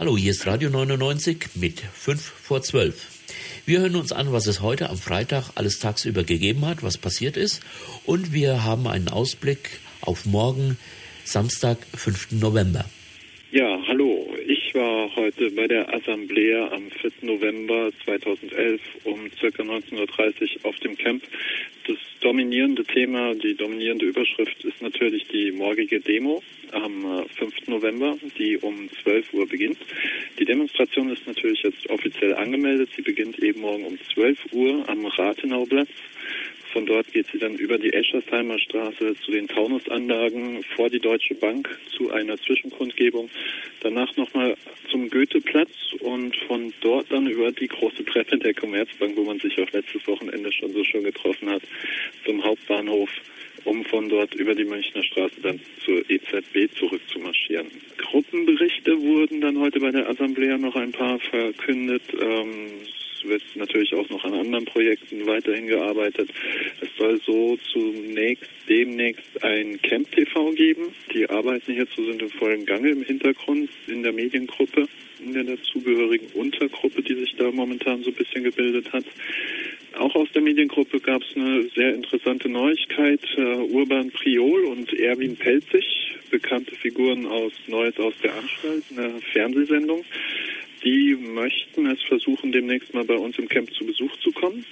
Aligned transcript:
Hallo, 0.00 0.16
hier 0.16 0.30
ist 0.30 0.46
Radio 0.46 0.70
99 0.70 1.56
mit 1.56 1.80
5 1.80 2.22
vor 2.22 2.62
12. 2.62 3.64
Wir 3.66 3.80
hören 3.80 3.96
uns 3.96 4.12
an, 4.12 4.32
was 4.32 4.46
es 4.46 4.62
heute 4.62 4.90
am 4.90 4.96
Freitag 4.96 5.50
alles 5.56 5.80
tagsüber 5.80 6.22
gegeben 6.22 6.64
hat, 6.66 6.84
was 6.84 6.98
passiert 6.98 7.36
ist. 7.36 7.64
Und 8.06 8.32
wir 8.32 8.62
haben 8.62 8.86
einen 8.86 9.08
Ausblick 9.08 9.80
auf 10.00 10.24
morgen, 10.24 10.78
Samstag, 11.24 11.78
5. 11.96 12.40
November. 12.40 12.84
Ja, 13.50 13.76
hallo. 13.88 14.32
Ich 14.46 14.72
war 14.72 15.16
heute 15.16 15.50
bei 15.50 15.66
der 15.66 15.92
Assemblée 15.92 16.70
am 16.70 16.92
4. 16.92 17.10
November 17.22 17.90
2011 18.04 18.80
um 19.02 19.28
ca. 19.40 19.46
19.30 19.48 19.96
Uhr 19.96 20.66
auf 20.68 20.76
dem 20.76 20.96
Camp. 20.96 21.24
Das 21.88 21.97
dominierende 22.38 22.84
Thema, 22.84 23.34
die 23.34 23.56
dominierende 23.56 24.06
Überschrift 24.06 24.62
ist 24.64 24.80
natürlich 24.80 25.26
die 25.26 25.50
morgige 25.50 25.98
Demo 25.98 26.40
am 26.70 27.26
5. 27.36 27.40
Äh, 27.40 27.70
November, 27.72 28.16
die 28.38 28.56
um 28.58 28.88
12 29.02 29.34
Uhr 29.34 29.48
beginnt. 29.48 29.78
Die 30.38 30.44
Demonstration 30.44 31.10
ist 31.10 31.26
natürlich 31.26 31.64
jetzt 31.64 31.90
offiziell 31.90 32.36
angemeldet. 32.36 32.90
Sie 32.94 33.02
beginnt 33.02 33.40
eben 33.40 33.62
morgen 33.62 33.84
um 33.84 33.98
12 34.14 34.52
Uhr 34.52 34.88
am 34.88 35.04
Rathenau-Platz. 35.04 35.88
Von 36.72 36.86
dort 36.86 37.10
geht 37.12 37.26
sie 37.32 37.38
dann 37.38 37.56
über 37.56 37.78
die 37.78 37.92
Eschersheimer 37.92 38.58
Straße 38.58 39.16
zu 39.24 39.32
den 39.32 39.48
Taunusanlagen 39.48 40.62
vor 40.76 40.90
die 40.90 41.00
Deutsche 41.00 41.34
Bank 41.34 41.68
zu 41.96 42.12
einer 42.12 42.36
Zwischenkundgebung. 42.36 43.30
Danach 43.80 44.14
nochmal 44.16 44.54
zum 44.90 45.08
Goetheplatz 45.08 45.70
und 46.00 46.36
von 46.46 46.72
dort 46.80 47.10
dann 47.10 47.26
über 47.26 47.52
die 47.52 47.68
große 47.68 48.04
Treppe 48.04 48.38
der 48.38 48.54
Commerzbank, 48.54 49.16
wo 49.16 49.24
man 49.24 49.38
sich 49.40 49.58
auch 49.58 49.70
letztes 49.72 50.06
Wochenende 50.06 50.52
schon 50.52 50.72
so 50.72 50.84
schön 50.84 51.04
getroffen 51.04 51.50
hat, 51.50 51.62
zum 52.28 52.44
Hauptbahnhof 52.44 53.08
um 53.64 53.84
von 53.84 54.08
dort 54.08 54.34
über 54.34 54.54
die 54.54 54.64
Münchner 54.64 55.02
Straße 55.02 55.40
dann 55.42 55.60
zur 55.84 55.98
EZB 56.08 56.70
zurückzumarschieren. 56.78 57.66
Gruppenberichte 57.96 59.00
wurden 59.00 59.40
dann 59.40 59.58
heute 59.58 59.80
bei 59.80 59.90
der 59.90 60.10
Assemblée 60.10 60.56
noch 60.58 60.76
ein 60.76 60.92
paar 60.92 61.18
verkündet. 61.18 62.02
Ähm, 62.20 62.66
es 63.18 63.28
wird 63.28 63.42
natürlich 63.56 63.94
auch 63.94 64.08
noch 64.10 64.24
an 64.24 64.34
anderen 64.34 64.64
Projekten 64.64 65.26
weiterhin 65.26 65.66
gearbeitet. 65.66 66.30
Es 66.80 66.88
soll 66.96 67.20
so 67.26 67.58
zunächst 67.72 68.50
demnächst 68.68 69.42
ein 69.42 69.80
Camp 69.82 70.10
TV 70.12 70.52
geben. 70.52 70.94
Die 71.12 71.28
Arbeiten 71.28 71.72
hierzu 71.72 72.04
sind 72.04 72.22
im 72.22 72.30
vollen 72.30 72.64
Gange 72.64 72.90
im 72.90 73.02
Hintergrund 73.02 73.70
in 73.86 74.02
der 74.02 74.12
Mediengruppe, 74.12 74.86
in 75.24 75.32
der 75.32 75.44
dazugehörigen 75.44 76.28
Untergruppe, 76.34 77.02
die 77.02 77.14
sich 77.14 77.34
da 77.36 77.50
momentan 77.50 78.02
so 78.02 78.10
ein 78.10 78.16
bisschen 78.16 78.44
gebildet 78.44 78.92
hat. 78.92 79.04
Auch 79.98 80.14
aus 80.14 80.28
der 80.32 80.42
Mediengruppe 80.42 81.00
gab 81.00 81.22
es 81.22 81.36
eine 81.36 81.64
sehr 81.74 81.92
interessante 81.94 82.48
Neuigkeit. 82.48 83.20
Uh, 83.36 83.64
Urban 83.72 84.10
Priol 84.12 84.64
und 84.66 84.92
Erwin 84.92 85.36
Pelzig, 85.36 86.14
bekannte 86.30 86.76
Figuren 86.76 87.26
aus 87.26 87.52
Neues 87.66 87.98
aus 87.98 88.14
der 88.22 88.32
Anstalt, 88.36 88.84
eine 88.96 89.20
Fernsehsendung. 89.32 90.04
Die 90.84 91.16
möchten 91.16 91.86
es 91.86 92.00
versuchen, 92.02 92.52
demnächst 92.52 92.94
mal 92.94 93.04
bei 93.04 93.16
uns 93.16 93.38
im 93.38 93.48
Camp 93.48 93.72
zu 93.74 93.84
Besuch 93.84 94.14
zu 94.18 94.30
kommen. 94.30 94.64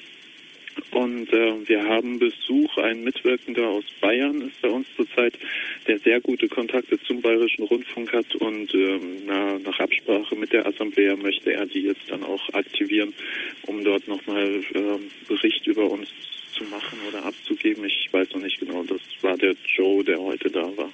Und 0.91 1.33
äh, 1.33 1.69
wir 1.69 1.85
haben 1.85 2.19
Besuch, 2.19 2.77
ein 2.79 3.03
Mitwirkender 3.03 3.69
aus 3.69 3.85
Bayern 4.01 4.43
ist 4.43 4.61
bei 4.63 4.69
uns 4.69 4.87
zurzeit, 4.97 5.35
der 5.87 5.99
sehr 5.99 6.21
gute 6.21 6.49
Kontakte 6.49 7.01
zum 7.03 7.21
Bayerischen 7.21 7.65
Rundfunk 7.65 8.13
hat. 8.13 8.35
Und 8.37 8.75
ähm, 8.75 9.23
na, 9.27 9.59
nach 9.59 9.79
Absprache 9.79 10.37
mit 10.37 10.53
der 10.53 10.67
Assemblée 10.67 11.17
möchte 11.17 11.53
er 11.53 11.67
die 11.67 11.83
jetzt 11.83 12.11
dann 12.11 12.23
auch 12.23 12.49
aktivieren, 12.53 13.15
um 13.67 13.83
dort 13.85 14.07
nochmal 14.09 14.63
ähm, 14.75 15.11
Bericht 15.29 15.67
über 15.67 15.91
uns 15.91 16.09
zu 16.53 16.65
machen 16.65 16.99
oder 17.09 17.25
abzugeben. 17.25 17.85
Ich 17.85 18.09
weiß 18.13 18.31
noch 18.33 18.43
nicht 18.43 18.59
genau, 18.61 18.83
das 18.85 19.01
war 19.23 19.37
der 19.37 19.55
Joe, 19.77 20.03
der 20.05 20.19
heute 20.19 20.51
da 20.51 20.77
war. 20.77 20.93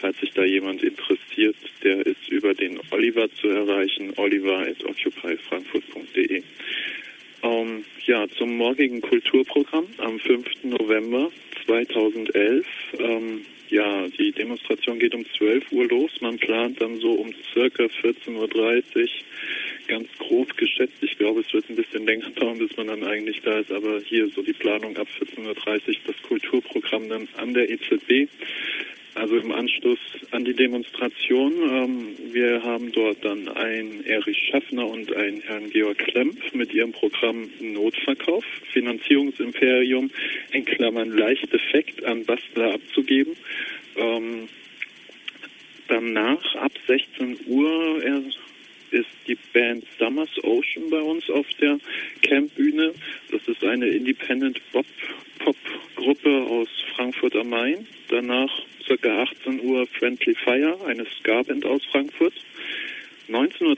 Falls 0.00 0.18
sich 0.20 0.32
da 0.32 0.44
jemand 0.44 0.82
interessiert, 0.82 1.56
der 1.82 2.04
ist 2.04 2.28
über 2.28 2.54
den 2.54 2.78
Oliver 2.90 3.28
zu 3.40 3.48
erreichen, 3.48 4.12
oliver 4.16 4.66
occupyfrankfurt.de. 7.46 7.46
Ähm, 7.46 7.84
ja, 8.06 8.26
zum 8.38 8.56
morgigen 8.56 9.00
Kulturprogramm 9.00 9.86
am 9.98 10.18
5. 10.18 10.64
November 10.64 11.30
2011. 11.64 12.66
Ähm, 12.98 13.44
ja, 13.68 14.06
die 14.06 14.30
Demonstration 14.30 14.98
geht 14.98 15.14
um 15.14 15.24
12 15.36 15.72
Uhr 15.72 15.86
los. 15.88 16.10
Man 16.20 16.38
plant 16.38 16.80
dann 16.80 16.98
so 17.00 17.12
um 17.12 17.34
circa 17.52 17.84
14.30 17.84 18.34
Uhr, 18.36 19.08
ganz 19.88 20.08
grob 20.18 20.56
geschätzt. 20.56 20.94
Ich 21.00 21.18
glaube, 21.18 21.40
es 21.40 21.52
wird 21.52 21.68
ein 21.68 21.76
bisschen 21.76 22.06
länger 22.06 22.30
dauern, 22.30 22.58
bis 22.58 22.76
man 22.76 22.86
dann 22.86 23.02
eigentlich 23.02 23.40
da 23.42 23.58
ist. 23.58 23.72
Aber 23.72 24.00
hier 24.00 24.28
so 24.28 24.42
die 24.42 24.52
Planung 24.52 24.96
ab 24.96 25.08
14.30 25.20 25.48
Uhr, 25.48 25.94
das 26.06 26.22
Kulturprogramm 26.22 27.08
dann 27.08 27.28
an 27.36 27.54
der 27.54 27.68
EZB 27.68 28.28
also 29.16 29.36
im 29.36 29.50
Anschluss 29.52 29.98
an 30.30 30.44
die 30.44 30.54
Demonstration. 30.54 31.52
Ähm, 31.52 32.16
wir 32.32 32.62
haben 32.62 32.92
dort 32.92 33.24
dann 33.24 33.48
einen 33.48 34.04
Erich 34.04 34.38
Schaffner 34.50 34.86
und 34.86 35.14
einen 35.16 35.40
Herrn 35.40 35.70
Georg 35.70 35.98
Klemp 35.98 36.54
mit 36.54 36.72
ihrem 36.72 36.92
Programm 36.92 37.48
Notverkauf, 37.60 38.44
Finanzierungsimperium, 38.72 40.10
in 40.52 40.64
Klammern 40.64 41.10
Leichteffekt 41.10 42.04
an 42.04 42.24
Bastler 42.24 42.74
abzugeben. 42.74 43.36
Ähm, 43.96 44.48
danach 45.88 46.54
ab 46.56 46.72
16 46.86 47.38
Uhr 47.46 48.02
ist 48.90 49.08
die 49.26 49.38
Band 49.52 49.84
Summers 49.98 50.30
Ocean 50.44 50.90
bei 50.90 51.00
uns 51.00 51.28
auf 51.30 51.46
der 51.60 51.78
Campbühne. 52.22 52.92
Das 53.30 53.40
ist 53.48 53.64
eine 53.64 53.88
Independent 53.88 54.60
Pop 54.72 54.86
Gruppe 55.96 56.42
aus 56.48 56.68
Frankfurt 56.94 57.34
am 57.36 57.50
Main. 57.50 57.86
Danach 58.08 58.50
ca. 58.86 59.22
18 59.22 59.60
Uhr 59.60 59.86
Friendly 59.98 60.34
Fire, 60.34 60.78
eine 60.86 61.06
Ska-Band 61.18 61.64
aus 61.64 61.84
Frankfurt. 61.86 62.34
19.30 63.28 63.62
Uhr 63.64 63.76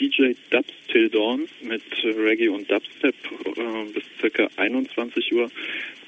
DJ 0.00 0.34
Dubs 0.50 0.72
Till 0.88 1.08
Dawn 1.08 1.48
mit 1.62 1.82
Reggae 2.02 2.48
und 2.48 2.68
Dubstep 2.68 3.14
äh, 3.44 3.92
bis 3.92 4.32
ca. 4.32 4.48
21 4.56 5.32
Uhr. 5.32 5.50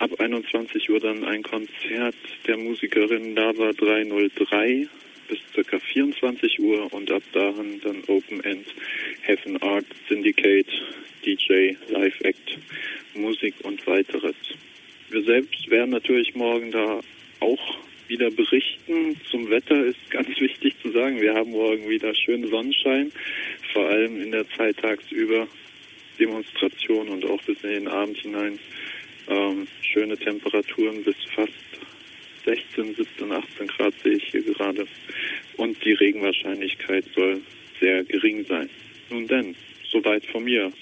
Ab 0.00 0.10
21 0.18 0.90
Uhr 0.90 0.98
dann 0.98 1.24
ein 1.24 1.42
Konzert 1.42 2.16
der 2.46 2.56
Musikerin 2.56 3.36
Lava 3.36 3.72
303 3.72 4.88
bis 5.28 5.38
ca. 5.54 5.78
24 5.78 6.58
Uhr 6.58 6.92
und 6.92 7.10
ab 7.12 7.22
dahin 7.32 7.80
dann 7.82 8.02
Open 8.08 8.42
End, 8.42 8.66
Heaven 9.22 9.62
Art, 9.62 9.86
Syndicate, 10.08 10.70
DJ, 11.24 11.76
Live 11.88 12.20
Act, 12.22 12.58
Musik 13.14 13.54
und 13.62 13.86
weiteres. 13.86 14.36
Wir 15.10 15.22
selbst 15.22 15.70
werden 15.70 15.90
natürlich 15.90 16.34
morgen 16.34 16.72
da 16.72 17.00
auch 17.40 17.78
wieder 18.08 18.30
berichten. 18.30 19.20
Zum 19.30 19.50
Wetter 19.50 19.84
ist 19.84 20.10
ganz 20.10 20.28
wichtig 20.40 20.74
zu 20.82 20.90
sagen, 20.90 21.20
wir 21.20 21.34
haben 21.34 21.50
morgen 21.50 21.88
wieder 21.88 22.14
schönen 22.14 22.48
Sonnenschein, 22.48 23.12
vor 23.72 23.86
allem 23.86 24.20
in 24.20 24.32
der 24.32 24.48
Zeit 24.50 24.78
tagsüber 24.78 25.46
Demonstration 26.18 27.08
und 27.08 27.24
auch 27.26 27.42
bis 27.42 27.62
in 27.62 27.70
den 27.70 27.88
Abend 27.88 28.16
hinein 28.18 28.58
ähm, 29.28 29.66
schöne 29.82 30.16
Temperaturen 30.16 31.04
bis 31.04 31.16
fast 31.34 31.52
16, 32.44 32.94
17, 32.94 33.30
18 33.30 33.66
Grad 33.66 33.94
sehe 34.02 34.14
ich 34.14 34.24
hier 34.30 34.42
gerade. 34.42 34.86
Und 35.56 35.84
die 35.84 35.92
Regenwahrscheinlichkeit 35.92 37.04
soll 37.14 37.40
sehr 37.78 38.04
gering 38.04 38.44
sein. 38.46 38.70
Nun 39.10 39.26
denn, 39.26 39.54
soweit 39.90 40.24
von 40.26 40.44
mir. 40.44 40.72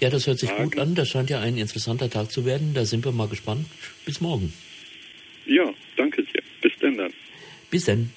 Ja, 0.00 0.10
das 0.10 0.26
hört 0.26 0.38
sich 0.38 0.50
Fragen? 0.50 0.70
gut 0.70 0.78
an. 0.78 0.94
Das 0.94 1.08
scheint 1.08 1.30
ja 1.30 1.40
ein 1.40 1.58
interessanter 1.58 2.08
Tag 2.08 2.30
zu 2.30 2.44
werden. 2.46 2.72
Da 2.74 2.84
sind 2.84 3.04
wir 3.04 3.12
mal 3.12 3.28
gespannt. 3.28 3.66
Bis 4.06 4.20
morgen. 4.20 4.52
Ja, 5.46 5.72
danke 5.96 6.22
sehr. 6.22 6.29
Bis 6.80 6.88
denn 6.88 6.96
dann. 6.96 7.12
Bis 7.70 7.84
dann. 7.84 8.10